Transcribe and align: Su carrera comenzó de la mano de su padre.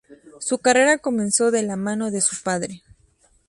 Su 0.39 0.57
carrera 0.57 0.97
comenzó 0.97 1.51
de 1.51 1.61
la 1.61 1.75
mano 1.75 2.09
de 2.09 2.21
su 2.21 2.41
padre. 2.41 2.81